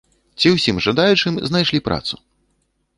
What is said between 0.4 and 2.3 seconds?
ўсім жадаючым знайшлі працу?